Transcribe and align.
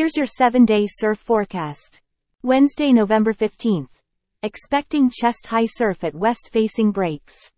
Here's 0.00 0.16
your 0.16 0.24
7-day 0.24 0.86
surf 0.88 1.18
forecast. 1.18 2.00
Wednesday, 2.42 2.90
November 2.90 3.34
15th. 3.34 3.90
Expecting 4.42 5.10
chest-high 5.10 5.66
surf 5.66 6.02
at 6.04 6.14
west-facing 6.14 6.90
breaks. 6.90 7.50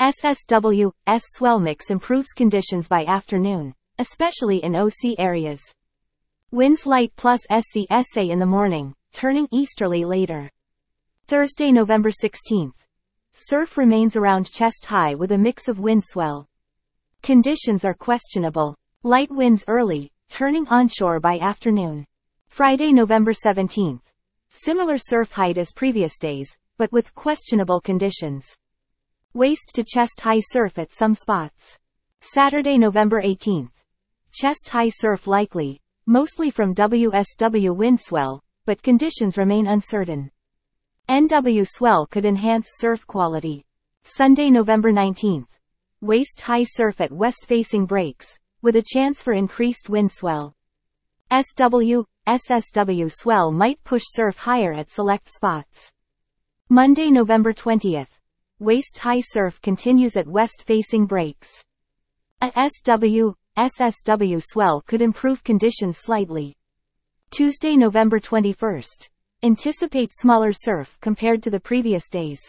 SSW, 0.00 0.90
S 1.06 1.22
swell 1.28 1.60
mix 1.60 1.88
improves 1.88 2.32
conditions 2.32 2.88
by 2.88 3.04
afternoon, 3.04 3.72
especially 3.98 4.64
in 4.64 4.74
OC 4.74 5.14
areas. 5.16 5.62
Winds 6.50 6.86
light 6.86 7.12
plus 7.14 7.46
SCSA 7.48 8.30
in 8.30 8.40
the 8.40 8.46
morning, 8.46 8.92
turning 9.12 9.46
easterly 9.52 10.04
later. 10.04 10.50
Thursday, 11.28 11.70
November 11.70 12.10
16th. 12.10 12.84
Surf 13.32 13.78
remains 13.78 14.16
around 14.16 14.50
chest 14.50 14.86
high 14.86 15.14
with 15.14 15.30
a 15.30 15.38
mix 15.38 15.68
of 15.68 15.78
wind 15.78 16.02
swell. 16.04 16.48
Conditions 17.22 17.84
are 17.84 17.94
questionable. 17.94 18.74
Light 19.04 19.30
winds 19.30 19.62
early, 19.68 20.10
turning 20.30 20.66
onshore 20.68 21.20
by 21.20 21.38
afternoon. 21.38 22.06
Friday, 22.48 22.92
November 22.92 23.32
17th. 23.32 24.00
Similar 24.48 24.96
surf 24.96 25.32
height 25.32 25.58
as 25.58 25.72
previous 25.74 26.16
days, 26.16 26.56
but 26.78 26.90
with 26.92 27.14
questionable 27.14 27.80
conditions. 27.80 28.46
Waist 29.34 29.72
to 29.74 29.84
chest 29.84 30.20
high 30.20 30.40
surf 30.40 30.78
at 30.78 30.92
some 30.92 31.14
spots. 31.14 31.76
Saturday, 32.20 32.78
November 32.78 33.20
18th. 33.20 33.70
Chest 34.32 34.68
high 34.70 34.88
surf 34.88 35.26
likely, 35.26 35.80
mostly 36.06 36.50
from 36.50 36.74
WSW 36.74 37.76
wind 37.76 38.00
swell, 38.00 38.42
but 38.64 38.82
conditions 38.82 39.36
remain 39.36 39.66
uncertain. 39.66 40.30
NW 41.08 41.66
swell 41.68 42.06
could 42.06 42.24
enhance 42.24 42.68
surf 42.78 43.06
quality. 43.06 43.64
Sunday, 44.04 44.48
November 44.48 44.92
19th. 44.92 45.48
Waist 46.00 46.40
high 46.40 46.64
surf 46.64 47.00
at 47.00 47.12
west 47.12 47.46
facing 47.46 47.84
breaks, 47.84 48.38
with 48.62 48.76
a 48.76 48.84
chance 48.86 49.22
for 49.22 49.32
increased 49.32 49.88
wind 49.88 50.12
swell. 50.12 50.54
SW, 51.30 52.04
SSW 52.26 53.10
swell 53.12 53.52
might 53.52 53.82
push 53.84 54.02
surf 54.06 54.36
higher 54.36 54.72
at 54.72 54.90
select 54.90 55.30
spots. 55.30 55.90
Monday, 56.68 57.10
November 57.10 57.52
20th. 57.52 58.18
Waist 58.58 58.98
high 58.98 59.20
surf 59.20 59.60
continues 59.62 60.16
at 60.16 60.28
west 60.28 60.64
facing 60.66 61.06
breaks. 61.06 61.64
A 62.42 62.50
SW, 62.68 63.34
SSW 63.56 64.42
swell 64.42 64.82
could 64.86 65.02
improve 65.02 65.42
conditions 65.42 65.98
slightly. 65.98 66.56
Tuesday, 67.30 67.76
November 67.76 68.18
21st. 68.18 69.08
Anticipate 69.42 70.12
smaller 70.12 70.52
surf 70.52 70.98
compared 71.00 71.42
to 71.42 71.50
the 71.50 71.60
previous 71.60 72.08
days. 72.08 72.40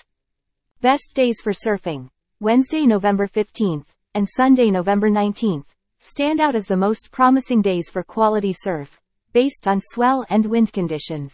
Best 0.82 1.12
days 1.14 1.40
for 1.42 1.54
surfing. 1.54 2.10
Wednesday, 2.40 2.86
November 2.86 3.28
15th, 3.28 3.86
and 4.16 4.28
Sunday, 4.28 4.72
November 4.72 5.10
19th, 5.10 5.68
stand 6.02 6.40
out 6.40 6.56
as 6.56 6.66
the 6.66 6.76
most 6.76 7.12
promising 7.12 7.62
days 7.62 7.90
for 7.90 8.04
quality 8.04 8.52
surf, 8.52 9.00
based 9.34 9.68
on 9.68 9.80
swell 9.82 10.26
and 10.30 10.46
wind 10.46 10.74
conditions. 10.74 11.34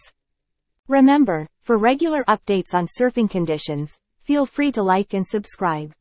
Remember, 0.86 1.48
for 1.62 1.78
regular 1.78 2.22
updates 2.24 2.74
on 2.74 2.86
surfing 2.86 3.28
conditions, 3.28 3.98
feel 4.20 4.46
free 4.46 4.70
to 4.72 4.82
like 4.82 5.14
and 5.14 5.26
subscribe. 5.26 5.92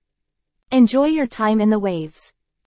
Enjoy 0.70 1.06
your 1.06 1.28
time 1.28 1.62
in 1.62 1.70
the 1.70 1.80
waves. 1.80 2.34